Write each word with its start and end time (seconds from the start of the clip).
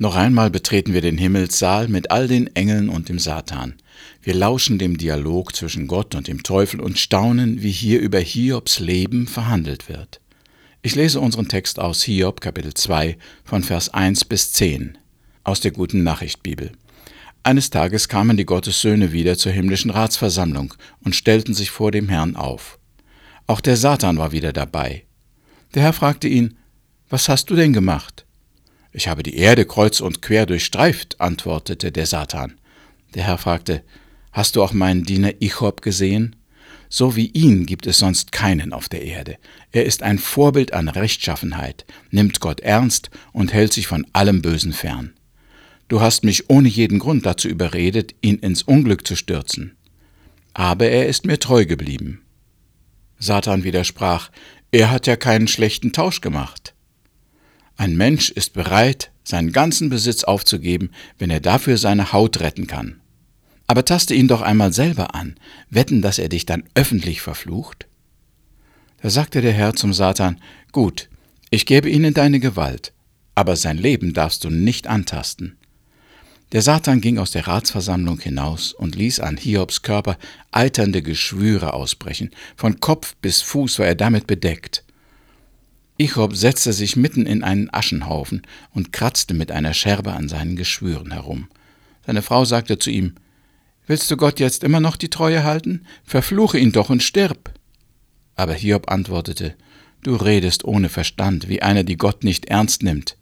Noch 0.00 0.14
einmal 0.14 0.48
betreten 0.48 0.92
wir 0.92 1.00
den 1.00 1.18
Himmelssaal 1.18 1.88
mit 1.88 2.12
all 2.12 2.28
den 2.28 2.54
Engeln 2.54 2.88
und 2.88 3.08
dem 3.08 3.18
Satan. 3.18 3.74
Wir 4.22 4.32
lauschen 4.32 4.78
dem 4.78 4.96
Dialog 4.96 5.56
zwischen 5.56 5.88
Gott 5.88 6.14
und 6.14 6.28
dem 6.28 6.44
Teufel 6.44 6.80
und 6.80 7.00
staunen, 7.00 7.62
wie 7.62 7.72
hier 7.72 7.98
über 7.98 8.20
Hiobs 8.20 8.78
Leben 8.78 9.26
verhandelt 9.26 9.88
wird. 9.88 10.20
Ich 10.82 10.94
lese 10.94 11.18
unseren 11.18 11.48
Text 11.48 11.80
aus 11.80 12.04
Hiob 12.04 12.40
Kapitel 12.40 12.74
2 12.74 13.18
von 13.42 13.64
Vers 13.64 13.92
1 13.92 14.26
bis 14.26 14.52
10 14.52 14.96
aus 15.42 15.58
der 15.58 15.72
guten 15.72 16.04
Nachricht 16.04 16.44
Bibel. 16.44 16.70
Eines 17.42 17.70
Tages 17.70 18.08
kamen 18.08 18.36
die 18.36 18.46
Gottessöhne 18.46 19.10
wieder 19.10 19.36
zur 19.36 19.50
himmlischen 19.50 19.90
Ratsversammlung 19.90 20.74
und 21.02 21.16
stellten 21.16 21.54
sich 21.54 21.70
vor 21.70 21.90
dem 21.90 22.08
Herrn 22.08 22.36
auf. 22.36 22.78
Auch 23.48 23.60
der 23.60 23.76
Satan 23.76 24.16
war 24.16 24.30
wieder 24.30 24.52
dabei. 24.52 25.06
Der 25.74 25.82
Herr 25.82 25.92
fragte 25.92 26.28
ihn, 26.28 26.56
Was 27.08 27.28
hast 27.28 27.50
du 27.50 27.56
denn 27.56 27.72
gemacht? 27.72 28.27
Ich 28.92 29.08
habe 29.08 29.22
die 29.22 29.36
Erde 29.36 29.64
kreuz 29.64 30.00
und 30.00 30.22
quer 30.22 30.46
durchstreift, 30.46 31.20
antwortete 31.20 31.92
der 31.92 32.06
Satan. 32.06 32.54
Der 33.14 33.24
Herr 33.24 33.38
fragte, 33.38 33.82
Hast 34.32 34.56
du 34.56 34.62
auch 34.62 34.72
meinen 34.72 35.04
Diener 35.04 35.40
Ichob 35.40 35.82
gesehen? 35.82 36.36
So 36.88 37.16
wie 37.16 37.26
ihn 37.26 37.66
gibt 37.66 37.86
es 37.86 37.98
sonst 37.98 38.32
keinen 38.32 38.72
auf 38.72 38.88
der 38.88 39.02
Erde. 39.02 39.36
Er 39.72 39.84
ist 39.84 40.02
ein 40.02 40.18
Vorbild 40.18 40.72
an 40.72 40.88
Rechtschaffenheit, 40.88 41.84
nimmt 42.10 42.40
Gott 42.40 42.60
ernst 42.60 43.10
und 43.32 43.52
hält 43.52 43.72
sich 43.72 43.86
von 43.86 44.06
allem 44.12 44.40
Bösen 44.40 44.72
fern. 44.72 45.12
Du 45.88 46.00
hast 46.00 46.24
mich 46.24 46.48
ohne 46.50 46.68
jeden 46.68 46.98
Grund 46.98 47.26
dazu 47.26 47.48
überredet, 47.48 48.14
ihn 48.20 48.36
ins 48.36 48.62
Unglück 48.62 49.06
zu 49.06 49.16
stürzen. 49.16 49.76
Aber 50.54 50.86
er 50.86 51.06
ist 51.06 51.26
mir 51.26 51.38
treu 51.38 51.66
geblieben. 51.66 52.22
Satan 53.18 53.64
widersprach, 53.64 54.30
er 54.70 54.90
hat 54.90 55.06
ja 55.06 55.16
keinen 55.16 55.48
schlechten 55.48 55.92
Tausch 55.92 56.20
gemacht. 56.20 56.74
Ein 57.78 57.96
Mensch 57.96 58.30
ist 58.30 58.54
bereit, 58.54 59.12
seinen 59.22 59.52
ganzen 59.52 59.88
Besitz 59.88 60.24
aufzugeben, 60.24 60.90
wenn 61.16 61.30
er 61.30 61.38
dafür 61.38 61.78
seine 61.78 62.12
Haut 62.12 62.40
retten 62.40 62.66
kann. 62.66 63.00
Aber 63.68 63.84
taste 63.84 64.14
ihn 64.14 64.26
doch 64.26 64.42
einmal 64.42 64.72
selber 64.72 65.14
an, 65.14 65.36
wetten, 65.70 66.02
dass 66.02 66.18
er 66.18 66.28
dich 66.28 66.44
dann 66.44 66.64
öffentlich 66.74 67.20
verflucht? 67.20 67.86
Da 69.00 69.10
sagte 69.10 69.42
der 69.42 69.52
Herr 69.52 69.74
zum 69.74 69.92
Satan, 69.92 70.40
Gut, 70.72 71.08
ich 71.50 71.66
gebe 71.66 71.88
ihn 71.88 72.02
in 72.02 72.14
deine 72.14 72.40
Gewalt, 72.40 72.92
aber 73.36 73.54
sein 73.54 73.78
Leben 73.78 74.12
darfst 74.12 74.42
du 74.42 74.50
nicht 74.50 74.88
antasten. 74.88 75.56
Der 76.50 76.62
Satan 76.62 77.00
ging 77.00 77.18
aus 77.18 77.30
der 77.30 77.46
Ratsversammlung 77.46 78.18
hinaus 78.18 78.72
und 78.72 78.96
ließ 78.96 79.20
an 79.20 79.36
Hiobs 79.36 79.82
Körper 79.82 80.18
eiternde 80.50 81.00
Geschwüre 81.00 81.74
ausbrechen, 81.74 82.30
von 82.56 82.80
Kopf 82.80 83.14
bis 83.22 83.40
Fuß 83.42 83.78
war 83.78 83.86
er 83.86 83.94
damit 83.94 84.26
bedeckt. 84.26 84.82
Ichob 86.00 86.36
setzte 86.36 86.72
sich 86.72 86.94
mitten 86.94 87.26
in 87.26 87.42
einen 87.42 87.74
Aschenhaufen 87.74 88.42
und 88.72 88.92
kratzte 88.92 89.34
mit 89.34 89.50
einer 89.50 89.74
Scherbe 89.74 90.12
an 90.12 90.28
seinen 90.28 90.54
Geschwüren 90.54 91.10
herum. 91.10 91.48
Seine 92.06 92.22
Frau 92.22 92.44
sagte 92.44 92.78
zu 92.78 92.90
ihm, 92.90 93.14
Willst 93.88 94.10
du 94.10 94.16
Gott 94.16 94.38
jetzt 94.38 94.62
immer 94.62 94.80
noch 94.80 94.96
die 94.96 95.10
Treue 95.10 95.42
halten? 95.42 95.84
Verfluche 96.04 96.58
ihn 96.58 96.72
doch 96.72 96.88
und 96.88 97.02
stirb. 97.02 97.52
Aber 98.36 98.54
Hiob 98.54 98.90
antwortete, 98.90 99.56
Du 100.02 100.14
redest 100.14 100.64
ohne 100.64 100.88
Verstand, 100.88 101.48
wie 101.48 101.62
einer, 101.62 101.82
die 101.82 101.96
Gott 101.96 102.22
nicht 102.22 102.46
ernst 102.46 102.84
nimmt. 102.84 103.16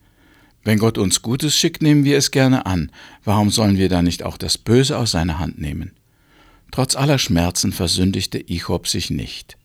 Wenn 0.62 0.78
Gott 0.78 0.98
uns 0.98 1.22
Gutes 1.22 1.56
schickt, 1.56 1.80
nehmen 1.80 2.04
wir 2.04 2.18
es 2.18 2.30
gerne 2.30 2.66
an. 2.66 2.90
Warum 3.24 3.50
sollen 3.50 3.78
wir 3.78 3.88
da 3.88 4.02
nicht 4.02 4.22
auch 4.24 4.36
das 4.36 4.58
Böse 4.58 4.98
aus 4.98 5.12
seiner 5.12 5.38
Hand 5.38 5.58
nehmen? 5.58 5.92
Trotz 6.72 6.96
aller 6.96 7.18
Schmerzen 7.18 7.72
versündigte 7.72 8.38
Ichob 8.50 8.86
sich 8.86 9.08
nicht. 9.08 9.56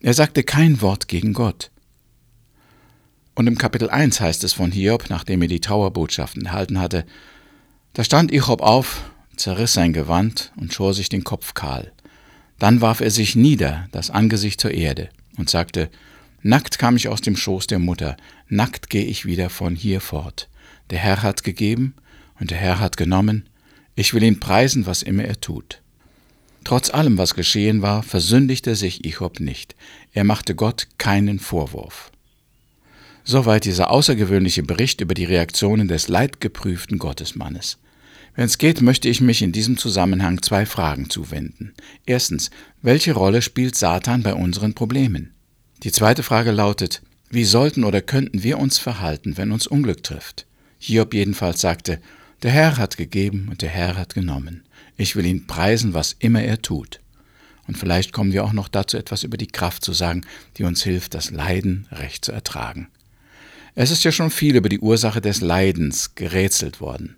Er 0.00 0.14
sagte 0.14 0.42
kein 0.42 0.80
Wort 0.80 1.08
gegen 1.08 1.34
Gott. 1.34 1.70
Und 3.34 3.46
im 3.48 3.58
Kapitel 3.58 3.90
1 3.90 4.20
heißt 4.20 4.44
es 4.44 4.52
von 4.52 4.70
Hiob, 4.70 5.06
nachdem 5.08 5.42
er 5.42 5.48
die 5.48 5.60
Trauerbotschaften 5.60 6.46
erhalten 6.46 6.80
hatte, 6.80 7.04
da 7.92 8.04
stand 8.04 8.30
Hiob 8.30 8.62
auf, 8.62 9.10
zerriss 9.36 9.72
sein 9.72 9.92
Gewand 9.92 10.52
und 10.56 10.72
schor 10.72 10.94
sich 10.94 11.08
den 11.08 11.24
Kopf 11.24 11.54
kahl. 11.54 11.92
Dann 12.58 12.80
warf 12.80 13.00
er 13.00 13.10
sich 13.10 13.34
nieder, 13.34 13.88
das 13.90 14.10
Angesicht 14.10 14.60
zur 14.60 14.70
Erde, 14.70 15.08
und 15.36 15.50
sagte, 15.50 15.90
Nackt 16.42 16.78
kam 16.78 16.96
ich 16.96 17.08
aus 17.08 17.22
dem 17.22 17.36
Schoß 17.36 17.66
der 17.66 17.78
Mutter, 17.78 18.16
nackt 18.48 18.90
gehe 18.90 19.06
ich 19.06 19.24
wieder 19.24 19.48
von 19.48 19.74
hier 19.74 20.00
fort. 20.00 20.48
Der 20.90 20.98
Herr 20.98 21.22
hat 21.22 21.42
gegeben 21.42 21.94
und 22.38 22.50
der 22.50 22.58
Herr 22.58 22.80
hat 22.80 22.96
genommen, 22.96 23.48
ich 23.96 24.12
will 24.12 24.22
ihn 24.22 24.40
preisen, 24.40 24.86
was 24.86 25.02
immer 25.02 25.24
er 25.24 25.40
tut. 25.40 25.80
Trotz 26.62 26.90
allem, 26.90 27.16
was 27.18 27.34
geschehen 27.34 27.82
war, 27.82 28.02
versündigte 28.02 28.74
sich 28.74 29.04
Ichob 29.04 29.40
nicht. 29.40 29.74
Er 30.12 30.24
machte 30.24 30.54
Gott 30.54 30.88
keinen 30.98 31.38
Vorwurf. 31.38 32.10
Soweit 33.26 33.64
dieser 33.64 33.90
außergewöhnliche 33.90 34.62
Bericht 34.62 35.00
über 35.00 35.14
die 35.14 35.24
Reaktionen 35.24 35.88
des 35.88 36.08
leidgeprüften 36.08 36.98
Gottesmannes. 36.98 37.78
Wenn 38.36 38.44
es 38.44 38.58
geht, 38.58 38.82
möchte 38.82 39.08
ich 39.08 39.22
mich 39.22 39.40
in 39.40 39.50
diesem 39.50 39.78
Zusammenhang 39.78 40.42
zwei 40.42 40.66
Fragen 40.66 41.08
zuwenden. 41.08 41.72
Erstens, 42.04 42.50
welche 42.82 43.14
Rolle 43.14 43.40
spielt 43.40 43.76
Satan 43.76 44.22
bei 44.22 44.34
unseren 44.34 44.74
Problemen? 44.74 45.32
Die 45.84 45.92
zweite 45.92 46.22
Frage 46.22 46.50
lautet, 46.50 47.00
wie 47.30 47.44
sollten 47.44 47.84
oder 47.84 48.02
könnten 48.02 48.42
wir 48.42 48.58
uns 48.58 48.76
verhalten, 48.76 49.38
wenn 49.38 49.52
uns 49.52 49.66
Unglück 49.66 50.02
trifft? 50.02 50.46
Hiob 50.78 51.14
jedenfalls 51.14 51.62
sagte, 51.62 52.00
der 52.42 52.50
Herr 52.50 52.76
hat 52.76 52.98
gegeben 52.98 53.48
und 53.50 53.62
der 53.62 53.70
Herr 53.70 53.96
hat 53.96 54.14
genommen. 54.14 54.64
Ich 54.98 55.16
will 55.16 55.24
ihn 55.24 55.46
preisen, 55.46 55.94
was 55.94 56.14
immer 56.18 56.42
er 56.42 56.60
tut. 56.60 57.00
Und 57.66 57.78
vielleicht 57.78 58.12
kommen 58.12 58.34
wir 58.34 58.44
auch 58.44 58.52
noch 58.52 58.68
dazu 58.68 58.98
etwas 58.98 59.22
über 59.22 59.38
die 59.38 59.46
Kraft 59.46 59.82
zu 59.82 59.94
sagen, 59.94 60.26
die 60.58 60.64
uns 60.64 60.82
hilft, 60.82 61.14
das 61.14 61.30
Leiden 61.30 61.88
recht 61.90 62.26
zu 62.26 62.32
ertragen. 62.32 62.88
Es 63.76 63.90
ist 63.90 64.04
ja 64.04 64.12
schon 64.12 64.30
viel 64.30 64.54
über 64.54 64.68
die 64.68 64.78
Ursache 64.78 65.20
des 65.20 65.40
Leidens 65.40 66.14
gerätselt 66.14 66.80
worden. 66.80 67.16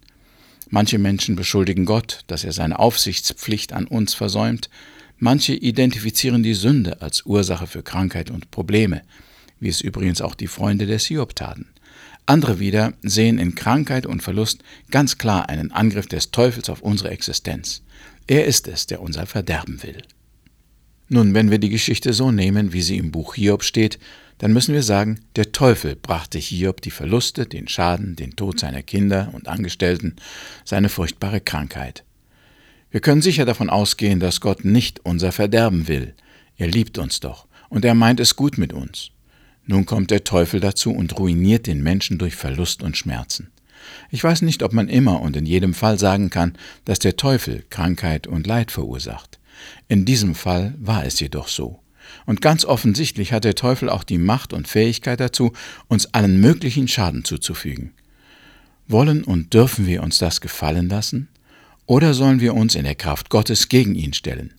Manche 0.70 0.98
Menschen 0.98 1.36
beschuldigen 1.36 1.84
Gott, 1.84 2.24
dass 2.28 2.44
er 2.44 2.52
seine 2.52 2.78
Aufsichtspflicht 2.78 3.74
an 3.74 3.86
uns 3.86 4.14
versäumt, 4.14 4.70
manche 5.18 5.52
identifizieren 5.52 6.42
die 6.42 6.54
Sünde 6.54 7.02
als 7.02 7.26
Ursache 7.26 7.66
für 7.66 7.82
Krankheit 7.82 8.30
und 8.30 8.50
Probleme, 8.50 9.02
wie 9.60 9.68
es 9.68 9.82
übrigens 9.82 10.22
auch 10.22 10.34
die 10.34 10.46
Freunde 10.46 10.86
des 10.86 11.04
Hiob 11.04 11.36
taten. 11.36 11.66
Andere 12.24 12.58
wieder 12.58 12.94
sehen 13.02 13.38
in 13.38 13.54
Krankheit 13.54 14.06
und 14.06 14.22
Verlust 14.22 14.64
ganz 14.90 15.18
klar 15.18 15.50
einen 15.50 15.72
Angriff 15.72 16.06
des 16.06 16.30
Teufels 16.30 16.70
auf 16.70 16.80
unsere 16.80 17.10
Existenz. 17.10 17.82
Er 18.26 18.46
ist 18.46 18.66
es, 18.66 18.86
der 18.86 19.02
unser 19.02 19.26
Verderben 19.26 19.82
will. 19.82 20.02
Nun, 21.08 21.34
wenn 21.34 21.50
wir 21.50 21.58
die 21.58 21.68
Geschichte 21.68 22.14
so 22.14 22.32
nehmen, 22.32 22.72
wie 22.72 22.82
sie 22.82 22.96
im 22.96 23.12
Buch 23.12 23.34
Hiob 23.34 23.62
steht, 23.62 23.98
dann 24.38 24.52
müssen 24.52 24.74
wir 24.74 24.82
sagen, 24.82 25.20
der 25.36 25.52
Teufel 25.52 25.96
brachte 25.96 26.38
Hiob 26.38 26.82
die 26.82 26.90
Verluste, 26.90 27.46
den 27.46 27.68
Schaden, 27.68 28.16
den 28.16 28.36
Tod 28.36 28.60
seiner 28.60 28.82
Kinder 28.82 29.30
und 29.32 29.48
Angestellten, 29.48 30.16
seine 30.64 30.88
furchtbare 30.88 31.40
Krankheit. 31.40 32.04
Wir 32.90 33.00
können 33.00 33.22
sicher 33.22 33.44
davon 33.44 33.70
ausgehen, 33.70 34.20
dass 34.20 34.40
Gott 34.40 34.64
nicht 34.64 35.00
unser 35.04 35.32
Verderben 35.32 35.88
will. 35.88 36.14
Er 36.56 36.68
liebt 36.68 36.98
uns 36.98 37.20
doch, 37.20 37.46
und 37.68 37.84
er 37.84 37.94
meint 37.94 38.20
es 38.20 38.36
gut 38.36 38.58
mit 38.58 38.72
uns. 38.72 39.10
Nun 39.64 39.84
kommt 39.84 40.10
der 40.10 40.24
Teufel 40.24 40.60
dazu 40.60 40.92
und 40.92 41.18
ruiniert 41.18 41.66
den 41.66 41.82
Menschen 41.82 42.18
durch 42.18 42.36
Verlust 42.36 42.82
und 42.82 42.96
Schmerzen. 42.96 43.50
Ich 44.10 44.22
weiß 44.22 44.42
nicht, 44.42 44.62
ob 44.62 44.72
man 44.72 44.88
immer 44.88 45.20
und 45.20 45.36
in 45.36 45.46
jedem 45.46 45.74
Fall 45.74 45.98
sagen 45.98 46.30
kann, 46.30 46.56
dass 46.84 46.98
der 46.98 47.16
Teufel 47.16 47.64
Krankheit 47.70 48.26
und 48.26 48.46
Leid 48.46 48.70
verursacht. 48.70 49.38
In 49.88 50.04
diesem 50.04 50.34
Fall 50.34 50.74
war 50.78 51.04
es 51.04 51.18
jedoch 51.20 51.48
so. 51.48 51.80
Und 52.26 52.40
ganz 52.40 52.64
offensichtlich 52.64 53.32
hat 53.32 53.44
der 53.44 53.54
Teufel 53.54 53.88
auch 53.88 54.04
die 54.04 54.18
Macht 54.18 54.52
und 54.52 54.68
Fähigkeit 54.68 55.20
dazu, 55.20 55.52
uns 55.88 56.06
allen 56.14 56.40
möglichen 56.40 56.88
Schaden 56.88 57.24
zuzufügen. 57.24 57.92
Wollen 58.88 59.24
und 59.24 59.52
dürfen 59.54 59.86
wir 59.86 60.02
uns 60.02 60.18
das 60.18 60.40
gefallen 60.40 60.88
lassen? 60.88 61.28
Oder 61.86 62.14
sollen 62.14 62.40
wir 62.40 62.54
uns 62.54 62.74
in 62.74 62.84
der 62.84 62.94
Kraft 62.94 63.30
Gottes 63.30 63.68
gegen 63.68 63.94
ihn 63.94 64.12
stellen? 64.12 64.54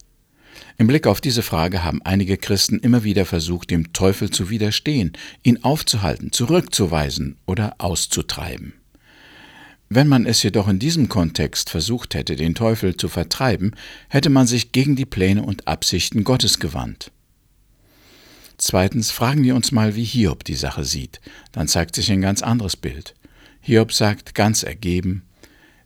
Im 0.77 0.87
Blick 0.87 1.07
auf 1.07 1.21
diese 1.21 1.41
Frage 1.41 1.83
haben 1.83 2.01
einige 2.03 2.37
Christen 2.37 2.79
immer 2.79 3.03
wieder 3.03 3.25
versucht, 3.25 3.71
dem 3.71 3.93
Teufel 3.93 4.29
zu 4.29 4.49
widerstehen, 4.49 5.13
ihn 5.43 5.63
aufzuhalten, 5.63 6.31
zurückzuweisen 6.31 7.37
oder 7.47 7.75
auszutreiben. 7.79 8.73
Wenn 9.89 10.07
man 10.07 10.25
es 10.25 10.43
jedoch 10.43 10.67
in 10.67 10.79
diesem 10.79 11.09
Kontext 11.09 11.69
versucht 11.69 12.13
hätte, 12.13 12.35
den 12.35 12.55
Teufel 12.55 12.97
zu 12.97 13.07
vertreiben, 13.07 13.71
hätte 14.09 14.29
man 14.29 14.45
sich 14.45 14.71
gegen 14.71 14.95
die 14.95 15.05
Pläne 15.05 15.43
und 15.43 15.67
Absichten 15.67 16.23
Gottes 16.23 16.59
gewandt. 16.59 17.11
Zweitens 18.57 19.11
fragen 19.11 19.43
wir 19.43 19.55
uns 19.55 19.71
mal, 19.71 19.95
wie 19.95 20.03
Hiob 20.03 20.43
die 20.43 20.55
Sache 20.55 20.83
sieht. 20.83 21.21
Dann 21.51 21.67
zeigt 21.67 21.95
sich 21.95 22.11
ein 22.11 22.21
ganz 22.21 22.41
anderes 22.41 22.75
Bild. 22.75 23.13
Hiob 23.61 23.93
sagt 23.93 24.33
ganz 24.33 24.63
ergeben, 24.63 25.23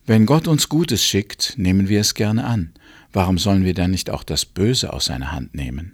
wenn 0.06 0.25
Gott 0.25 0.47
uns 0.47 0.69
Gutes 0.69 1.03
schickt, 1.03 1.56
nehmen 1.57 1.89
wir 1.89 2.01
es 2.01 2.13
gerne 2.13 2.45
an. 2.45 2.73
Warum 3.13 3.38
sollen 3.38 3.65
wir 3.65 3.73
dann 3.73 3.91
nicht 3.91 4.09
auch 4.09 4.23
das 4.23 4.45
Böse 4.45 4.94
aus 4.94 5.06
seiner 5.06 5.31
Hand 5.31 5.53
nehmen? 5.53 5.94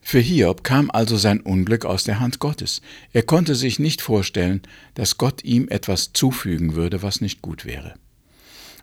Für 0.00 0.18
Hiob 0.18 0.64
kam 0.64 0.90
also 0.90 1.16
sein 1.16 1.40
Unglück 1.40 1.86
aus 1.86 2.04
der 2.04 2.20
Hand 2.20 2.38
Gottes. 2.38 2.82
Er 3.12 3.22
konnte 3.22 3.54
sich 3.54 3.78
nicht 3.78 4.02
vorstellen, 4.02 4.60
dass 4.94 5.16
Gott 5.16 5.42
ihm 5.44 5.68
etwas 5.68 6.12
zufügen 6.12 6.74
würde, 6.74 7.02
was 7.02 7.22
nicht 7.22 7.40
gut 7.40 7.64
wäre. 7.64 7.94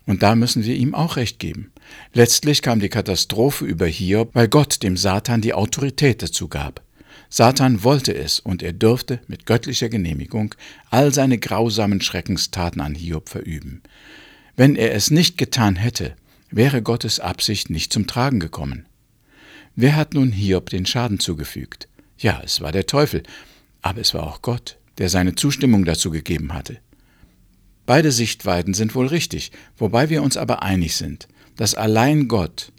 Und 0.04 0.24
da 0.24 0.34
müssen 0.34 0.64
wir 0.64 0.74
ihm 0.74 0.96
auch 0.96 1.16
recht 1.16 1.38
geben. 1.38 1.70
Letztlich 2.12 2.60
kam 2.60 2.80
die 2.80 2.88
Katastrophe 2.88 3.64
über 3.64 3.86
Hiob, 3.86 4.34
weil 4.34 4.48
Gott 4.48 4.82
dem 4.82 4.96
Satan 4.96 5.40
die 5.40 5.54
Autorität 5.54 6.22
dazu 6.22 6.48
gab. 6.48 6.82
Satan 7.28 7.82
wollte 7.82 8.14
es, 8.14 8.40
und 8.40 8.62
er 8.62 8.72
durfte 8.72 9.20
mit 9.26 9.46
göttlicher 9.46 9.88
Genehmigung 9.88 10.54
all 10.90 11.12
seine 11.12 11.38
grausamen 11.38 12.00
Schreckenstaten 12.00 12.80
an 12.80 12.94
Hiob 12.94 13.28
verüben. 13.28 13.82
Wenn 14.56 14.76
er 14.76 14.94
es 14.94 15.10
nicht 15.10 15.38
getan 15.38 15.76
hätte, 15.76 16.14
wäre 16.50 16.82
Gottes 16.82 17.20
Absicht 17.20 17.70
nicht 17.70 17.92
zum 17.92 18.06
Tragen 18.06 18.40
gekommen. 18.40 18.86
Wer 19.74 19.96
hat 19.96 20.14
nun 20.14 20.32
Hiob 20.32 20.68
den 20.68 20.84
Schaden 20.84 21.18
zugefügt? 21.18 21.88
Ja, 22.18 22.40
es 22.44 22.60
war 22.60 22.72
der 22.72 22.86
Teufel, 22.86 23.22
aber 23.80 24.00
es 24.00 24.12
war 24.14 24.24
auch 24.24 24.42
Gott, 24.42 24.78
der 24.98 25.08
seine 25.08 25.34
Zustimmung 25.34 25.84
dazu 25.84 26.10
gegeben 26.10 26.52
hatte. 26.52 26.78
Beide 27.86 28.12
Sichtweiten 28.12 28.74
sind 28.74 28.94
wohl 28.94 29.06
richtig, 29.06 29.50
wobei 29.76 30.08
wir 30.10 30.22
uns 30.22 30.36
aber 30.36 30.62
einig 30.62 30.94
sind, 30.96 31.26
dass 31.56 31.74
allein 31.74 32.28
Gott, 32.28 32.72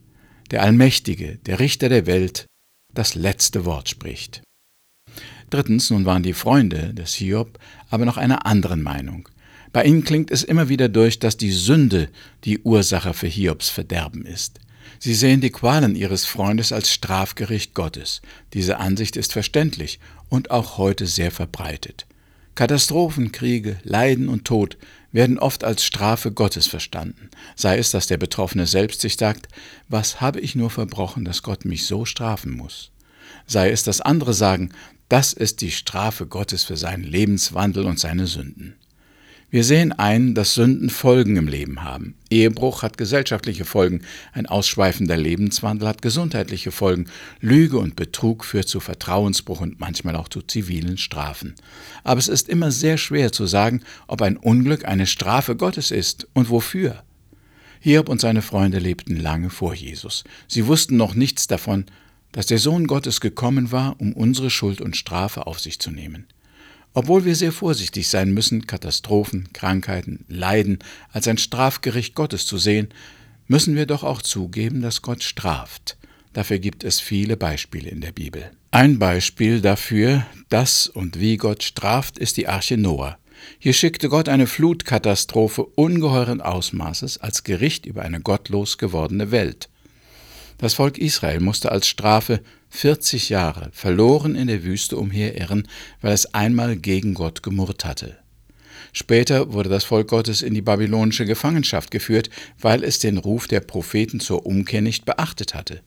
der 0.51 0.62
Allmächtige, 0.62 1.39
der 1.45 1.59
Richter 1.59 1.89
der 1.89 2.06
Welt, 2.06 2.45
das 2.94 3.16
letzte 3.16 3.66
Wort 3.66 3.90
spricht. 3.90 4.42
Drittens, 5.50 5.90
nun 5.90 6.06
waren 6.06 6.24
die 6.24 6.34
Freunde 6.34 6.94
des 6.94 7.13
Hiob 7.13 7.60
aber 7.90 8.06
noch 8.06 8.18
einer 8.18 8.45
anderen 8.45 8.81
Meinung. 8.81 9.30
Bei 9.72 9.84
ihnen 9.84 10.04
klingt 10.04 10.31
es 10.31 10.44
immer 10.44 10.69
wieder 10.69 10.90
durch, 10.90 11.19
dass 11.19 11.38
die 11.38 11.51
Sünde 11.51 12.10
die 12.44 12.60
Ursache 12.60 13.13
für 13.13 13.28
Hiobs 13.28 13.69
Verderben 13.69 14.25
ist. 14.25 14.60
Sie 15.00 15.13
sehen 15.13 15.42
die 15.42 15.50
Qualen 15.50 15.95
ihres 15.95 16.25
Freundes 16.25 16.72
als 16.72 16.92
Strafgericht 16.92 17.74
Gottes. 17.74 18.22
Diese 18.54 18.78
Ansicht 18.78 19.16
ist 19.16 19.34
verständlich 19.34 20.00
und 20.30 20.51
auch 20.51 20.78
heute 20.78 21.07
sehr 21.07 21.31
verbreitet. 21.31 22.06
Katastrophen, 22.56 23.31
Kriege, 23.31 23.78
Leiden 23.84 24.30
und 24.30 24.45
Tod 24.45 24.78
werden 25.13 25.39
oft 25.39 25.63
als 25.63 25.86
Strafe 25.86 26.33
Gottes 26.33 26.68
verstanden, 26.68 27.30
sei 27.56 27.77
es, 27.77 27.92
dass 27.92 28.07
der 28.07 28.18
Betroffene 28.18 28.68
selbst 28.68 29.00
sich 29.00 29.15
sagt, 29.15 29.48
was 29.88 30.19
habe 30.19 30.42
ich 30.42 30.56
nur 30.56 30.69
verbrochen, 30.69 31.24
dass 31.24 31.44
Gott 31.44 31.63
mich 31.63 31.86
so 31.86 32.04
strafen 32.04 32.51
muss, 32.51 32.92
sei 33.48 33.71
es, 33.71 33.83
dass 33.83 34.01
andere 34.01 34.33
sagen, 34.33 34.74
das 35.07 35.31
ist 35.31 35.62
die 35.62 35.71
Strafe 35.71 36.25
Gottes 36.25 36.63
für 36.63 36.75
seinen 36.75 37.04
Lebenswandel 37.04 37.86
und 37.86 38.00
seine 38.00 38.27
Sünden. 38.27 38.75
Wir 39.54 39.64
sehen 39.64 39.92
ein, 39.92 40.34
dass 40.34 40.56
Sünden 40.56 40.90
Folgen 40.90 41.36
im 41.36 41.48
Leben 41.48 41.84
haben. 41.84 42.16
Ehebruch 42.32 42.82
hat 42.82 42.98
gesellschaftliche 42.98 43.66
Folgen, 43.66 44.02
ein 44.32 44.48
ausschweifender 44.48 45.16
Lebenswandel 45.16 45.88
hat 45.88 46.02
gesundheitliche 46.02 46.72
Folgen, 46.72 47.06
Lüge 47.40 47.78
und 47.78 47.96
Betrug 47.96 48.46
führt 48.46 48.68
zu 48.68 48.80
Vertrauensbruch 48.80 49.62
und 49.62 49.80
manchmal 49.80 50.16
auch 50.16 50.28
zu 50.28 50.42
zivilen 50.42 50.98
Strafen. 50.98 51.54
Aber 52.04 52.18
es 52.18 52.30
ist 52.30 52.50
immer 52.50 52.72
sehr 52.72 52.98
schwer 52.98 53.32
zu 53.32 53.46
sagen, 53.46 53.82
ob 54.08 54.24
ein 54.24 54.38
Unglück 54.38 54.86
eine 54.86 55.06
Strafe 55.06 55.56
Gottes 55.56 55.92
ist 55.92 56.28
und 56.34 56.50
wofür. 56.50 57.04
Hiob 57.80 58.10
und 58.10 58.22
seine 58.22 58.42
Freunde 58.42 58.80
lebten 58.80 59.18
lange 59.18 59.52
vor 59.52 59.76
Jesus. 59.76 60.24
Sie 60.48 60.66
wussten 60.66 60.98
noch 60.98 61.14
nichts 61.14 61.46
davon, 61.46 61.86
dass 62.32 62.48
der 62.48 62.58
Sohn 62.58 62.88
Gottes 62.88 63.22
gekommen 63.22 63.72
war, 63.72 64.02
um 64.02 64.14
unsere 64.14 64.50
Schuld 64.50 64.82
und 64.82 64.98
Strafe 64.98 65.46
auf 65.46 65.60
sich 65.60 65.78
zu 65.78 65.92
nehmen. 65.92 66.26
Obwohl 66.94 67.25
wir 67.25 67.36
sehr 67.36 67.51
vorsichtig 67.51 68.07
sein 68.07 68.31
müssen, 68.34 68.68
Katastrophen, 68.68 69.51
Krankheiten, 69.54 70.25
Leiden 70.28 70.80
als 71.12 71.28
ein 71.28 71.38
Strafgericht 71.38 72.13
Gottes 72.13 72.45
zu 72.45 72.57
sehen, 72.57 72.90
müssen 73.48 73.75
wir 73.75 73.86
doch 73.86 74.04
auch 74.04 74.22
zugeben, 74.22 74.81
dass 74.81 75.01
Gott 75.01 75.24
straft. 75.24 75.98
Dafür 76.34 76.60
gibt 76.60 76.84
es 76.84 77.00
viele 77.00 77.38
Beispiele 77.38 77.90
in 77.90 78.01
der 78.01 78.12
Bibel. 78.12 78.51
Ein 78.72 79.00
Beispiel 79.00 79.62
dafür, 79.62 80.25
dass 80.50 80.88
und 80.88 81.19
wie 81.19 81.38
Gott 81.38 81.63
straft, 81.63 82.18
ist 82.18 82.38
die 82.38 82.48
Arche 82.48 82.78
Noah. 82.78 83.18
Hier 83.60 83.74
schickte 83.74 84.10
Gott 84.10 84.30
eine 84.30 84.48
Flutkatastrophe 84.48 85.63
ungeheuren 85.63 86.42
Ausmaßes 86.42 87.19
als 87.19 87.44
Gericht 87.44 87.86
über 87.86 88.04
eine 88.04 88.22
gottlos 88.22 88.78
gewordene 88.78 89.31
Welt. 89.31 89.69
Das 90.57 90.75
Volk 90.75 90.98
Israel 90.98 91.40
musste 91.40 91.72
als 91.72 91.88
Strafe 91.88 92.42
40 92.75 93.30
Jahre 93.30 93.70
verloren 93.72 94.36
in 94.36 94.48
der 94.48 94.64
Wüste 94.64 94.98
umherirren, 94.98 95.68
weil 96.02 96.12
es 96.12 96.34
einmal 96.34 96.75
gegen 96.75 97.14
Gott 97.14 97.44
gemurrt 97.44 97.86
hatte. 97.86 98.18
Später 98.92 99.54
wurde 99.54 99.70
das 99.70 99.84
Volk 99.84 100.08
Gottes 100.08 100.42
in 100.42 100.56
die 100.56 100.64
babylonische 100.64 101.25
Gefangenschaft 101.25 101.92
geführt, 101.92 102.31
weil 102.60 102.84
es 102.84 102.98
den 102.98 103.20
Ruf 103.20 103.48
der 103.48 103.60
Propheten 103.60 104.20
zur 104.20 104.48
Umkehr 104.48 104.81
nicht 104.81 105.06
beachtet 105.06 105.54
hatte. 105.54 105.81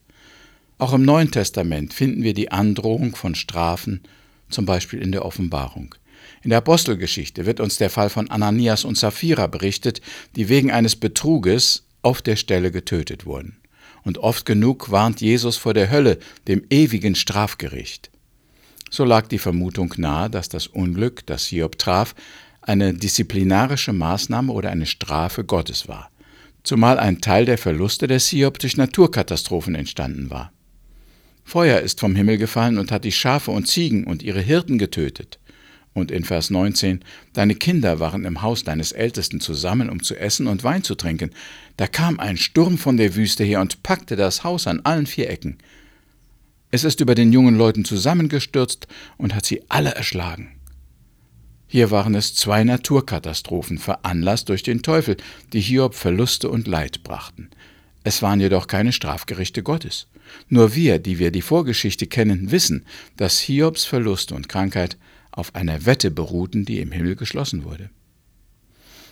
Auch 0.77 0.93
im 0.93 1.03
Neuen 1.03 1.29
Testament 1.29 1.93
finden 1.93 2.23
wir 2.23 2.33
die 2.33 2.51
Androhung 2.51 3.15
von 3.17 3.35
Strafen, 3.35 4.01
zum 4.49 4.65
Beispiel 4.65 5.01
in 5.01 5.11
der 5.11 5.25
Offenbarung. 5.25 5.93
In 6.41 6.51
der 6.51 6.59
Apostelgeschichte 6.59 7.45
wird 7.45 7.59
uns 7.59 7.75
der 7.75 7.89
Fall 7.89 8.09
von 8.09 8.29
Ananias 8.29 8.85
und 8.85 8.97
Sapphira 8.97 9.47
berichtet, 9.47 10.01
die 10.37 10.47
wegen 10.47 10.71
eines 10.71 10.95
Betruges 10.95 11.83
auf 12.01 12.21
der 12.21 12.37
Stelle 12.37 12.71
getötet 12.71 13.25
wurden 13.25 13.57
und 14.07 14.19
oft 14.19 14.45
genug 14.45 14.89
warnt 14.89 15.19
Jesus 15.19 15.57
vor 15.57 15.73
der 15.73 15.91
Hölle, 15.91 16.17
dem 16.47 16.63
ewigen 16.69 17.13
Strafgericht. 17.13 18.09
So 18.89 19.03
lag 19.03 19.27
die 19.27 19.37
Vermutung 19.37 19.93
nahe, 19.97 20.29
dass 20.29 20.47
das 20.47 20.65
Unglück, 20.67 21.25
das 21.25 21.47
Hiob 21.47 21.77
traf, 21.77 22.15
eine 22.61 22.93
disziplinarische 22.93 23.91
Maßnahme 23.91 24.53
oder 24.53 24.69
eine 24.69 24.85
Strafe 24.85 25.43
Gottes 25.43 25.89
war, 25.89 26.09
zumal 26.63 26.99
ein 26.99 27.19
Teil 27.19 27.45
der 27.45 27.57
Verluste 27.57 28.07
des 28.07 28.29
Hiob 28.29 28.59
durch 28.59 28.77
Naturkatastrophen 28.77 29.75
entstanden 29.75 30.29
war. 30.29 30.53
Feuer 31.43 31.81
ist 31.81 31.99
vom 31.99 32.15
Himmel 32.15 32.37
gefallen 32.37 32.77
und 32.77 32.93
hat 32.93 33.03
die 33.03 33.11
Schafe 33.11 33.51
und 33.51 33.67
Ziegen 33.67 34.05
und 34.05 34.23
ihre 34.23 34.41
Hirten 34.41 34.77
getötet. 34.77 35.37
Und 35.97 36.11
in 36.11 36.23
Vers 36.23 36.51
19, 36.51 36.99
Deine 37.33 37.55
Kinder 37.55 37.99
waren 37.99 38.23
im 38.23 38.43
Haus 38.43 38.63
deines 38.63 38.91
Ältesten 38.91 39.39
zusammen, 39.39 39.89
um 39.89 40.03
zu 40.03 40.15
essen 40.15 40.45
und 40.45 40.63
Wein 40.63 40.83
zu 40.83 40.93
trinken. 40.93 41.31
Da 41.75 41.87
kam 41.87 42.19
ein 42.19 42.37
Sturm 42.37 42.77
von 42.77 42.97
der 42.97 43.15
Wüste 43.15 43.43
her 43.43 43.61
und 43.61 43.81
packte 43.81 44.15
das 44.15 44.43
Haus 44.43 44.67
an 44.67 44.81
allen 44.83 45.07
vier 45.07 45.27
Ecken. 45.27 45.57
Es 46.69 46.83
ist 46.83 46.99
über 46.99 47.15
den 47.15 47.33
jungen 47.33 47.57
Leuten 47.57 47.83
zusammengestürzt 47.83 48.87
und 49.17 49.33
hat 49.33 49.47
sie 49.47 49.63
alle 49.69 49.95
erschlagen. 49.95 50.51
Hier 51.65 51.89
waren 51.89 52.13
es 52.13 52.35
zwei 52.35 52.63
Naturkatastrophen, 52.63 53.79
veranlasst 53.79 54.49
durch 54.49 54.61
den 54.61 54.83
Teufel, 54.83 55.17
die 55.51 55.61
Hiob 55.61 55.95
Verluste 55.95 56.47
und 56.51 56.67
Leid 56.67 57.01
brachten. 57.01 57.49
Es 58.03 58.21
waren 58.21 58.39
jedoch 58.39 58.67
keine 58.67 58.91
Strafgerichte 58.91 59.63
Gottes. 59.63 60.05
Nur 60.47 60.75
wir, 60.75 60.99
die 60.99 61.17
wir 61.17 61.31
die 61.31 61.41
Vorgeschichte 61.41 62.05
kennen, 62.05 62.51
wissen, 62.51 62.85
dass 63.15 63.39
Hiobs 63.39 63.85
Verluste 63.85 64.35
und 64.35 64.47
Krankheit 64.47 64.97
auf 65.37 65.55
einer 65.55 65.85
Wette 65.85 66.11
beruhten, 66.11 66.65
die 66.65 66.79
im 66.79 66.91
Himmel 66.91 67.15
geschlossen 67.15 67.63
wurde. 67.63 67.89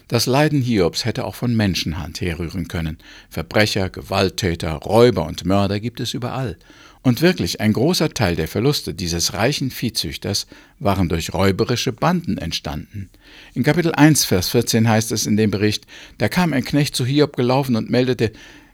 Das 0.07 0.27
Leiden 0.27 0.62
Hiobs 0.62 1.04
hätte 1.06 1.25
auch 1.25 1.33
von 1.33 1.56
Menschenhand 1.56 2.22
herrühren 2.22 2.68
können. 2.68 3.00
Verbrecher, 3.30 3.89
Gewalttäter, 3.89 4.74
Räuber 4.74 5.25
und 5.25 5.45
Mörder 5.45 5.80
gibt 5.80 6.00
es 6.00 6.13
überall. 6.13 6.57
Und 7.01 7.22
wirklich 7.22 7.60
ein 7.60 7.74
großer 7.74 8.10
Teil 8.10 8.36
der 8.36 8.48
Verluste 8.48 8.94
dieses 8.94 9.33
reichen 9.33 9.72
Viehzüchters 9.72 10.48
waren 10.80 11.10
durch 11.10 11.33
räuberische 11.33 11.92
Banden 11.92 12.38
entstanden. 12.38 13.10
In 13.54 13.63
Kapitel 13.63 13.94
1, 13.94 14.25
Vers 14.25 14.50
14 14.50 14.88
heißt 14.88 15.12
es 15.12 15.25
in 15.25 15.38
dem 15.38 15.51
Bericht, 15.51 15.86
da 16.18 16.30
kam 16.30 16.54
ein 16.54 16.66
Knecht 16.66 16.95
zu 16.95 17.06
Hiob 17.06 17.35
gelaufen 17.35 17.76
und 17.76 17.90
meldete, 17.90 18.31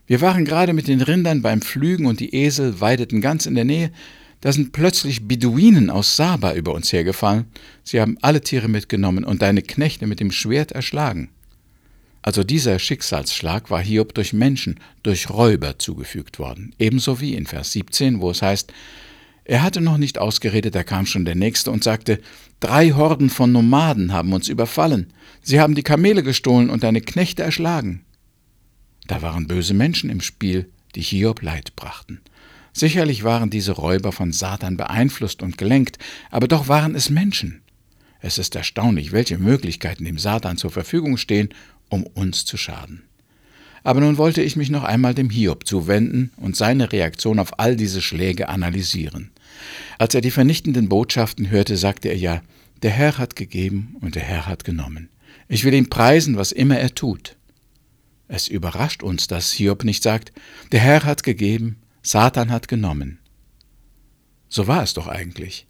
wir 0.07 0.19
waren 0.19 0.43
gerade 0.43 0.73
mit 0.73 0.89
den 0.89 1.01
Rindern 1.01 1.41
beim 1.41 1.61
Pflügen 1.61 2.05
und 2.05 2.19
die 2.19 2.35
Esel 2.35 2.81
weideten 2.81 3.21
ganz 3.21 3.45
in 3.45 3.55
der 3.55 3.65
Nähe, 3.65 3.91
da 4.41 4.51
sind 4.51 4.73
plötzlich 4.73 5.27
Beduinen 5.27 5.89
aus 5.89 6.15
Saba 6.15 6.53
über 6.53 6.73
uns 6.73 6.91
hergefallen. 6.91 7.45
Sie 7.83 8.01
haben 8.01 8.17
alle 8.21 8.41
Tiere 8.41 8.67
mitgenommen 8.67 9.23
und 9.23 9.41
deine 9.41 9.61
Knechte 9.61 10.07
mit 10.07 10.19
dem 10.19 10.31
Schwert 10.31 10.71
erschlagen. 10.71 11.29
Also 12.23 12.43
dieser 12.43 12.77
Schicksalsschlag 12.77 13.69
war 13.71 13.81
Hiob 13.81 14.13
durch 14.13 14.33
Menschen, 14.33 14.79
durch 15.03 15.29
Räuber 15.29 15.79
zugefügt 15.79 16.39
worden. 16.39 16.75
Ebenso 16.77 17.19
wie 17.19 17.35
in 17.35 17.47
Vers 17.47 17.71
17, 17.71 18.21
wo 18.21 18.29
es 18.29 18.41
heißt, 18.41 18.71
er 19.43 19.63
hatte 19.63 19.81
noch 19.81 19.97
nicht 19.97 20.19
ausgeredet, 20.19 20.75
da 20.75 20.83
kam 20.83 21.05
schon 21.05 21.25
der 21.25 21.35
Nächste 21.35 21.71
und 21.71 21.83
sagte, 21.83 22.19
drei 22.59 22.91
Horden 22.91 23.29
von 23.29 23.51
Nomaden 23.51 24.13
haben 24.13 24.33
uns 24.33 24.49
überfallen. 24.49 25.13
Sie 25.41 25.59
haben 25.59 25.73
die 25.73 25.83
Kamele 25.83 26.21
gestohlen 26.21 26.69
und 26.69 26.83
deine 26.83 27.01
Knechte 27.01 27.41
erschlagen. 27.41 28.05
Da 29.07 29.21
waren 29.23 29.47
böse 29.47 29.73
Menschen 29.73 30.09
im 30.09 30.21
Spiel, 30.21 30.69
die 30.95 31.01
Hiob 31.01 31.41
Leid 31.41 31.75
brachten. 31.75 32.21
Sicherlich 32.73 33.23
waren 33.23 33.49
diese 33.49 33.73
Räuber 33.73 34.11
von 34.11 34.31
Satan 34.31 34.77
beeinflusst 34.77 35.43
und 35.43 35.57
gelenkt, 35.57 35.97
aber 36.29 36.47
doch 36.47 36.67
waren 36.67 36.95
es 36.95 37.09
Menschen. 37.09 37.61
Es 38.21 38.37
ist 38.37 38.55
erstaunlich, 38.55 39.11
welche 39.11 39.37
Möglichkeiten 39.37 40.05
dem 40.05 40.17
Satan 40.17 40.57
zur 40.57 40.71
Verfügung 40.71 41.17
stehen, 41.17 41.49
um 41.89 42.03
uns 42.03 42.45
zu 42.45 42.55
schaden. 42.55 43.03
Aber 43.83 43.99
nun 43.99 44.17
wollte 44.17 44.43
ich 44.43 44.55
mich 44.55 44.69
noch 44.69 44.83
einmal 44.83 45.15
dem 45.15 45.29
Hiob 45.29 45.67
zuwenden 45.67 46.31
und 46.37 46.55
seine 46.55 46.91
Reaktion 46.91 47.39
auf 47.39 47.59
all 47.59 47.75
diese 47.75 48.01
Schläge 48.01 48.47
analysieren. 48.47 49.31
Als 49.97 50.13
er 50.13 50.21
die 50.21 50.31
vernichtenden 50.31 50.87
Botschaften 50.87 51.49
hörte, 51.49 51.77
sagte 51.77 52.09
er 52.09 52.17
ja, 52.17 52.41
der 52.83 52.91
Herr 52.91 53.17
hat 53.17 53.35
gegeben 53.35 53.95
und 54.01 54.15
der 54.15 54.23
Herr 54.23 54.45
hat 54.45 54.63
genommen. 54.63 55.09
Ich 55.47 55.63
will 55.63 55.73
ihn 55.73 55.89
preisen, 55.89 56.37
was 56.37 56.51
immer 56.51 56.79
er 56.79 56.93
tut. 56.93 57.35
Es 58.27 58.47
überrascht 58.47 59.03
uns, 59.03 59.27
dass 59.27 59.51
Hiob 59.51 59.83
nicht 59.83 60.03
sagt, 60.03 60.31
der 60.71 60.79
Herr 60.79 61.03
hat 61.03 61.23
gegeben, 61.23 61.80
Satan 62.03 62.49
hat 62.49 62.67
genommen. 62.67 63.19
So 64.49 64.67
war 64.67 64.83
es 64.83 64.93
doch 64.93 65.07
eigentlich. 65.07 65.67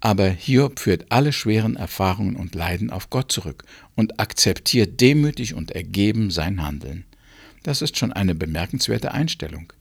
Aber 0.00 0.28
Hiob 0.28 0.80
führt 0.80 1.06
alle 1.12 1.32
schweren 1.32 1.76
Erfahrungen 1.76 2.34
und 2.36 2.54
Leiden 2.54 2.90
auf 2.90 3.10
Gott 3.10 3.30
zurück 3.30 3.64
und 3.94 4.18
akzeptiert 4.18 5.00
demütig 5.00 5.54
und 5.54 5.70
ergeben 5.70 6.30
sein 6.30 6.62
Handeln. 6.62 7.04
Das 7.62 7.82
ist 7.82 7.98
schon 7.98 8.12
eine 8.12 8.34
bemerkenswerte 8.34 9.12
Einstellung. 9.12 9.72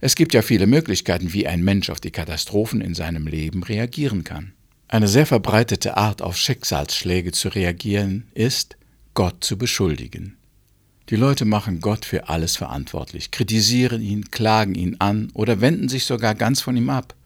Es 0.00 0.14
gibt 0.14 0.34
ja 0.34 0.42
viele 0.42 0.66
Möglichkeiten, 0.66 1.32
wie 1.32 1.46
ein 1.46 1.62
Mensch 1.62 1.88
auf 1.88 2.00
die 2.00 2.10
Katastrophen 2.10 2.80
in 2.80 2.94
seinem 2.94 3.26
Leben 3.26 3.62
reagieren 3.62 4.24
kann. 4.24 4.52
Eine 4.88 5.08
sehr 5.08 5.24
verbreitete 5.24 5.96
Art, 5.96 6.20
auf 6.20 6.36
Schicksalsschläge 6.36 7.32
zu 7.32 7.48
reagieren, 7.48 8.28
ist, 8.34 8.76
Gott 9.14 9.44
zu 9.44 9.56
beschuldigen. 9.56 10.36
Die 11.10 11.16
Leute 11.16 11.44
machen 11.44 11.80
Gott 11.80 12.04
für 12.04 12.28
alles 12.28 12.54
verantwortlich, 12.54 13.32
kritisieren 13.32 14.00
ihn, 14.00 14.30
klagen 14.30 14.76
ihn 14.76 14.94
an 15.00 15.30
oder 15.34 15.60
wenden 15.60 15.88
sich 15.88 16.04
sogar 16.04 16.36
ganz 16.36 16.60
von 16.60 16.76
ihm 16.76 16.88
ab. 16.88 17.16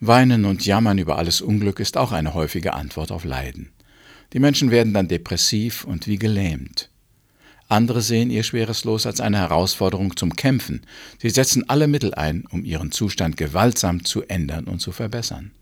Weinen 0.00 0.44
und 0.44 0.66
Jammern 0.66 0.98
über 0.98 1.16
alles 1.16 1.40
Unglück 1.40 1.78
ist 1.78 1.96
auch 1.96 2.10
eine 2.10 2.34
häufige 2.34 2.74
Antwort 2.74 3.12
auf 3.12 3.24
Leiden. 3.24 3.70
Die 4.32 4.40
Menschen 4.40 4.72
werden 4.72 4.92
dann 4.92 5.06
depressiv 5.06 5.84
und 5.84 6.08
wie 6.08 6.18
gelähmt. 6.18 6.90
Andere 7.68 8.02
sehen 8.02 8.28
ihr 8.28 8.42
schweres 8.42 8.82
Los 8.82 9.06
als 9.06 9.20
eine 9.20 9.38
Herausforderung 9.38 10.16
zum 10.16 10.34
Kämpfen. 10.34 10.82
Sie 11.20 11.30
setzen 11.30 11.68
alle 11.68 11.86
Mittel 11.86 12.12
ein, 12.12 12.44
um 12.50 12.64
ihren 12.64 12.90
Zustand 12.90 13.36
gewaltsam 13.36 14.04
zu 14.04 14.24
ändern 14.24 14.64
und 14.64 14.80
zu 14.80 14.90
verbessern. 14.90 15.52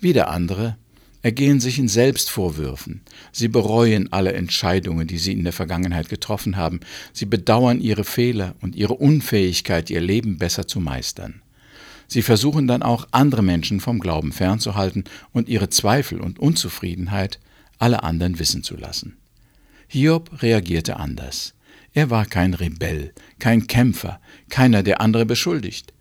Wieder 0.00 0.30
andere 0.30 0.78
ergehen 1.22 1.60
sich 1.60 1.78
in 1.78 1.88
Selbstvorwürfen. 1.88 3.02
Sie 3.32 3.48
bereuen 3.48 4.12
alle 4.12 4.32
Entscheidungen, 4.32 5.06
die 5.06 5.18
sie 5.18 5.32
in 5.32 5.44
der 5.44 5.52
Vergangenheit 5.52 6.08
getroffen 6.08 6.56
haben. 6.56 6.80
Sie 7.12 7.26
bedauern 7.26 7.80
ihre 7.80 8.04
Fehler 8.04 8.54
und 8.60 8.76
ihre 8.76 8.94
Unfähigkeit, 8.94 9.90
ihr 9.90 10.00
Leben 10.00 10.38
besser 10.38 10.66
zu 10.66 10.80
meistern. 10.80 11.42
Sie 12.06 12.22
versuchen 12.22 12.66
dann 12.66 12.82
auch, 12.82 13.06
andere 13.10 13.42
Menschen 13.42 13.80
vom 13.80 13.98
Glauben 13.98 14.32
fernzuhalten 14.32 15.04
und 15.32 15.48
ihre 15.48 15.68
Zweifel 15.68 16.20
und 16.20 16.38
Unzufriedenheit 16.38 17.38
alle 17.78 18.02
anderen 18.02 18.38
wissen 18.38 18.62
zu 18.62 18.76
lassen. 18.76 19.18
Hiob 19.88 20.42
reagierte 20.42 20.96
anders. 20.98 21.54
Er 21.92 22.10
war 22.10 22.26
kein 22.26 22.54
Rebell, 22.54 23.12
kein 23.38 23.66
Kämpfer, 23.66 24.20
keiner, 24.48 24.82
der 24.82 25.00
andere 25.00 25.26
beschuldigt. 25.26 25.92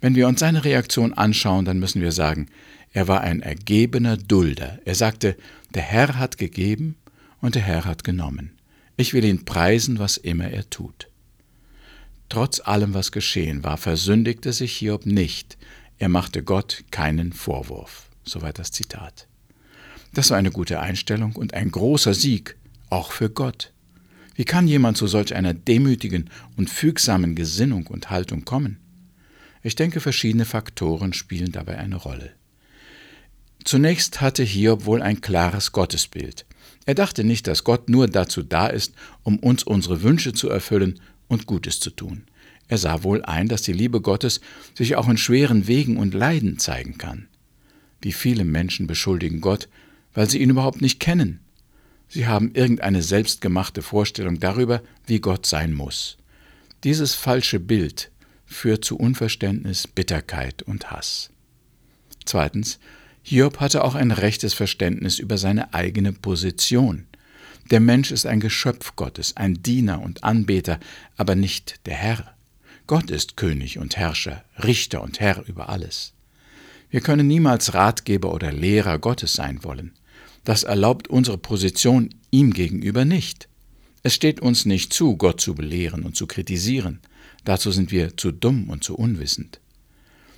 Wenn 0.00 0.14
wir 0.14 0.28
uns 0.28 0.40
seine 0.40 0.64
Reaktion 0.64 1.12
anschauen, 1.12 1.64
dann 1.64 1.78
müssen 1.78 2.02
wir 2.02 2.12
sagen, 2.12 2.46
er 2.94 3.08
war 3.08 3.22
ein 3.22 3.42
ergebener 3.42 4.16
Dulder. 4.16 4.78
Er 4.84 4.94
sagte, 4.94 5.36
der 5.74 5.82
Herr 5.82 6.16
hat 6.16 6.38
gegeben 6.38 6.94
und 7.40 7.56
der 7.56 7.62
Herr 7.62 7.84
hat 7.84 8.04
genommen. 8.04 8.52
Ich 8.96 9.12
will 9.12 9.24
ihn 9.24 9.44
preisen, 9.44 9.98
was 9.98 10.16
immer 10.16 10.48
er 10.48 10.70
tut. 10.70 11.08
Trotz 12.28 12.60
allem, 12.60 12.94
was 12.94 13.10
geschehen 13.10 13.64
war, 13.64 13.78
versündigte 13.78 14.52
sich 14.52 14.76
Hiob 14.76 15.06
nicht. 15.06 15.58
Er 15.98 16.08
machte 16.08 16.44
Gott 16.44 16.84
keinen 16.92 17.32
Vorwurf. 17.32 18.08
Soweit 18.22 18.60
das 18.60 18.70
Zitat. 18.70 19.26
Das 20.12 20.30
war 20.30 20.38
eine 20.38 20.52
gute 20.52 20.78
Einstellung 20.78 21.34
und 21.34 21.52
ein 21.52 21.72
großer 21.72 22.14
Sieg, 22.14 22.56
auch 22.90 23.10
für 23.10 23.28
Gott. 23.28 23.72
Wie 24.36 24.44
kann 24.44 24.68
jemand 24.68 24.96
zu 24.96 25.08
solch 25.08 25.34
einer 25.34 25.52
demütigen 25.52 26.30
und 26.56 26.70
fügsamen 26.70 27.34
Gesinnung 27.34 27.88
und 27.88 28.10
Haltung 28.10 28.44
kommen? 28.44 28.78
Ich 29.64 29.74
denke, 29.74 30.00
verschiedene 30.00 30.44
Faktoren 30.44 31.12
spielen 31.12 31.50
dabei 31.50 31.78
eine 31.78 31.96
Rolle. 31.96 32.32
Zunächst 33.64 34.20
hatte 34.20 34.42
Hiob 34.42 34.84
wohl 34.84 35.02
ein 35.02 35.20
klares 35.20 35.72
Gottesbild. 35.72 36.44
Er 36.86 36.94
dachte 36.94 37.24
nicht, 37.24 37.46
dass 37.46 37.64
Gott 37.64 37.88
nur 37.88 38.06
dazu 38.06 38.42
da 38.42 38.66
ist, 38.66 38.94
um 39.22 39.38
uns 39.38 39.62
unsere 39.62 40.02
Wünsche 40.02 40.34
zu 40.34 40.50
erfüllen 40.50 41.00
und 41.28 41.46
Gutes 41.46 41.80
zu 41.80 41.90
tun. 41.90 42.24
Er 42.68 42.78
sah 42.78 43.02
wohl 43.02 43.22
ein, 43.24 43.48
dass 43.48 43.62
die 43.62 43.72
Liebe 43.72 44.00
Gottes 44.00 44.40
sich 44.74 44.96
auch 44.96 45.08
in 45.08 45.16
schweren 45.16 45.66
Wegen 45.66 45.96
und 45.96 46.14
Leiden 46.14 46.58
zeigen 46.58 46.98
kann. 46.98 47.28
Wie 48.02 48.12
viele 48.12 48.44
Menschen 48.44 48.86
beschuldigen 48.86 49.40
Gott, 49.40 49.68
weil 50.12 50.28
sie 50.28 50.38
ihn 50.38 50.50
überhaupt 50.50 50.82
nicht 50.82 51.00
kennen. 51.00 51.40
Sie 52.08 52.26
haben 52.26 52.52
irgendeine 52.54 53.02
selbstgemachte 53.02 53.82
Vorstellung 53.82 54.40
darüber, 54.40 54.82
wie 55.06 55.20
Gott 55.20 55.46
sein 55.46 55.72
muss. 55.72 56.18
Dieses 56.84 57.14
falsche 57.14 57.60
Bild 57.60 58.10
führt 58.44 58.84
zu 58.84 58.96
Unverständnis, 58.98 59.88
Bitterkeit 59.88 60.62
und 60.62 60.90
Hass. 60.90 61.30
Zweitens, 62.26 62.78
Hiob 63.26 63.58
hatte 63.58 63.82
auch 63.82 63.94
ein 63.94 64.10
rechtes 64.10 64.52
Verständnis 64.52 65.18
über 65.18 65.38
seine 65.38 65.72
eigene 65.72 66.12
Position. 66.12 67.06
Der 67.70 67.80
Mensch 67.80 68.12
ist 68.12 68.26
ein 68.26 68.38
Geschöpf 68.38 68.96
Gottes, 68.96 69.34
ein 69.38 69.62
Diener 69.62 70.02
und 70.02 70.22
Anbeter, 70.22 70.78
aber 71.16 71.34
nicht 71.34 71.80
der 71.86 71.94
Herr. 71.94 72.34
Gott 72.86 73.10
ist 73.10 73.38
König 73.38 73.78
und 73.78 73.96
Herrscher, 73.96 74.44
Richter 74.62 75.02
und 75.02 75.20
Herr 75.20 75.42
über 75.48 75.70
alles. 75.70 76.12
Wir 76.90 77.00
können 77.00 77.26
niemals 77.26 77.72
Ratgeber 77.72 78.34
oder 78.34 78.52
Lehrer 78.52 78.98
Gottes 78.98 79.32
sein 79.32 79.64
wollen. 79.64 79.92
Das 80.44 80.62
erlaubt 80.62 81.08
unsere 81.08 81.38
Position 81.38 82.10
ihm 82.30 82.52
gegenüber 82.52 83.06
nicht. 83.06 83.48
Es 84.02 84.12
steht 84.12 84.40
uns 84.40 84.66
nicht 84.66 84.92
zu, 84.92 85.16
Gott 85.16 85.40
zu 85.40 85.54
belehren 85.54 86.02
und 86.02 86.14
zu 86.14 86.26
kritisieren. 86.26 87.00
Dazu 87.46 87.70
sind 87.70 87.90
wir 87.90 88.18
zu 88.18 88.32
dumm 88.32 88.68
und 88.68 88.84
zu 88.84 88.96
unwissend. 88.96 89.60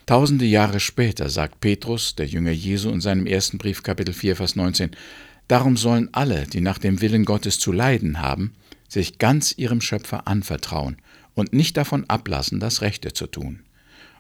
Tausende 0.07 0.45
Jahre 0.45 0.79
später 0.79 1.29
sagt 1.29 1.59
Petrus, 1.59 2.15
der 2.15 2.27
Jünger 2.27 2.53
Jesu, 2.53 2.91
in 2.91 3.01
seinem 3.01 3.27
ersten 3.27 3.59
Brief 3.59 3.83
Kapitel 3.83 4.15
4, 4.15 4.37
Vers 4.37 4.55
19, 4.55 4.93
Darum 5.49 5.77
sollen 5.77 6.11
alle, 6.13 6.47
die 6.47 6.61
nach 6.61 6.79
dem 6.79 7.01
Willen 7.01 7.25
Gottes 7.25 7.59
zu 7.59 7.73
leiden 7.73 8.21
haben, 8.21 8.55
sich 8.89 9.19
ganz 9.19 9.53
ihrem 9.59 9.81
Schöpfer 9.81 10.29
anvertrauen 10.29 10.99
und 11.35 11.53
nicht 11.53 11.77
davon 11.77 12.05
ablassen, 12.09 12.61
das 12.61 12.83
Rechte 12.83 13.15
zu 13.15 13.27
tun. 13.27 13.65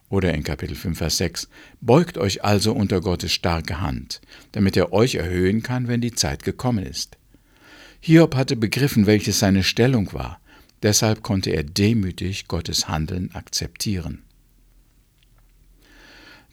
Oder 0.09 0.35
in 0.35 0.43
Kapitel 0.43 0.75
5, 0.75 0.99
Vers 0.99 1.19
6, 1.19 1.49
Beugt 1.81 2.19
euch 2.19 2.43
also 2.43 2.73
unter 2.73 3.01
Gottes 3.01 3.33
starke 3.33 3.81
Hand, 3.81 4.21
damit 4.51 4.77
er 4.77 4.93
euch 4.93 5.15
erhöhen 5.15 5.63
kann, 5.63 5.87
wenn 5.87 6.01
die 6.01 6.17
Zeit 6.17 6.43
gekommen 6.43 6.85
ist. 6.85 7.17
Hiob 8.01 8.35
hatte 8.35 8.57
begriffen, 8.57 9.07
welches 9.07 9.39
seine 9.39 9.63
Stellung 9.63 10.13
war, 10.13 10.41
deshalb 10.83 11.23
konnte 11.23 11.51
er 11.51 11.63
demütig 11.63 12.49
Gottes 12.49 12.89
Handeln 12.89 13.33
akzeptieren. 13.35 14.26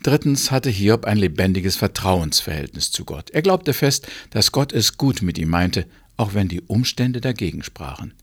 Drittens 0.04 0.52
hatte 0.52 0.70
Hiob 0.70 1.06
ein 1.06 1.18
lebendiges 1.18 1.78
Vertrauensverhältnis 1.78 2.92
zu 2.92 3.06
Gott. 3.06 3.30
Er 3.30 3.42
glaubte 3.42 3.74
fest, 3.74 4.06
dass 4.32 4.52
Gott 4.52 4.74
es 4.74 4.98
gut 4.98 5.22
mit 5.22 5.38
ihm 5.38 5.50
meinte, 5.50 5.86
auch 6.18 6.34
wenn 6.34 6.50
die 6.50 6.60
Umstände 6.60 7.22
dagegen 7.22 7.64
sprachen. 7.64 8.14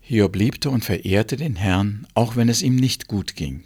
Hiob 0.00 0.34
liebte 0.34 0.70
und 0.70 0.84
verehrte 0.84 1.36
den 1.36 1.54
Herrn, 1.54 2.08
auch 2.14 2.34
wenn 2.34 2.48
es 2.48 2.62
ihm 2.62 2.74
nicht 2.74 3.06
gut 3.06 3.36
ging. 3.36 3.62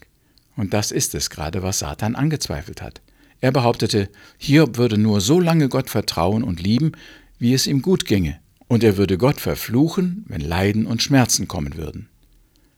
Und 0.56 0.74
das 0.74 0.90
ist 0.90 1.14
es 1.14 1.30
gerade, 1.30 1.62
was 1.62 1.78
Satan 1.78 2.16
angezweifelt 2.16 2.82
hat. 2.82 3.00
Er 3.40 3.50
behauptete, 3.50 4.10
Hiob 4.36 4.76
würde 4.76 4.98
nur 4.98 5.22
so 5.22 5.40
lange 5.40 5.70
Gott 5.70 5.88
vertrauen 5.88 6.44
und 6.44 6.62
lieben, 6.62 6.92
wie 7.38 7.54
es 7.54 7.66
ihm 7.66 7.80
gut 7.80 8.04
ginge, 8.04 8.38
und 8.68 8.84
er 8.84 8.98
würde 8.98 9.16
Gott 9.16 9.40
verfluchen, 9.40 10.26
wenn 10.28 10.42
Leiden 10.42 10.84
und 10.84 11.02
Schmerzen 11.02 11.48
kommen 11.48 11.76
würden. 11.76 12.10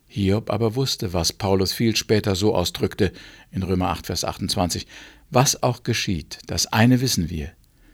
Hiob 0.06 0.50
aber 0.50 0.74
wusste, 0.74 1.12
was 1.12 1.32
Paulus 1.32 1.72
viel 1.72 1.96
später 1.96 2.36
so 2.36 2.54
ausdrückte 2.54 3.12
in 3.50 3.62
Römer 3.62 3.88
8, 3.88 4.06
Vers 4.06 4.24
28, 4.24 4.86
was 5.30 5.62
auch 5.62 5.82
geschieht, 5.82 6.38
das 6.46 6.66
eine 6.66 7.00
wissen 7.00 7.28
wir, 7.28 7.50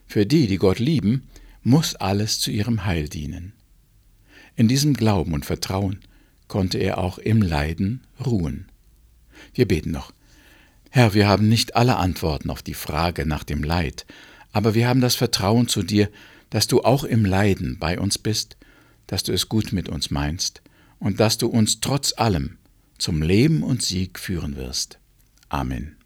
für 0.07 0.27
die, 0.27 0.47
die 0.47 0.59
Gott 0.59 0.79
lieben, 0.79 1.29
muss 1.63 1.95
alles 1.95 2.39
zu 2.39 2.51
ihrem 2.51 2.85
Heil 2.85 3.09
dienen. 3.09 3.55
In 4.57 4.69
diesem 4.69 4.95
Glauben 4.95 5.33
und 5.33 5.47
Vertrauen 5.47 6.01
konnte 6.49 6.79
er 6.79 6.99
auch 6.99 7.19
im 7.19 7.41
Leiden 7.41 8.03
ruhen. 8.25 8.69
Wir 9.55 9.67
beten 9.67 9.91
noch. 9.91 10.13
Herr, 10.91 11.15
wir 11.15 11.27
haben 11.27 11.49
nicht 11.49 11.75
alle 11.75 11.97
Antworten 11.97 12.51
auf 12.51 12.63
die 12.63 12.75
Frage 12.75 13.25
nach 13.25 13.45
dem 13.45 13.63
Leid, 13.63 14.05
aber 14.53 14.75
wir 14.75 14.87
haben 14.87 15.01
das 15.01 15.15
Vertrauen 15.15 15.69
zu 15.69 15.83
dir, 15.83 16.11
dass 16.51 16.67
du 16.67 16.83
auch 16.83 17.05
im 17.05 17.25
Leiden 17.25 17.79
bei 17.79 17.99
uns 17.99 18.19
bist, 18.19 18.59
dass 19.07 19.23
du 19.23 19.33
es 19.33 19.49
gut 19.49 19.73
mit 19.73 19.89
uns 19.89 20.11
meinst 20.11 20.61
und 21.03 21.19
dass 21.19 21.37
du 21.37 21.49
uns 21.49 21.81
trotz 21.81 22.15
allem 22.17 22.59
zum 22.97 23.23
Leben 23.23 23.65
und 23.65 23.83
Sieg 23.83 24.21
führen 24.21 24.55
wirst. 24.55 25.01
Amen. 25.49 25.97